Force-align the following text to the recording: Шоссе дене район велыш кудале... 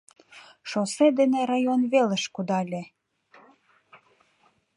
Шоссе 0.69 1.07
дене 1.19 1.39
район 1.51 1.81
велыш 1.91 2.23
кудале... 2.35 2.83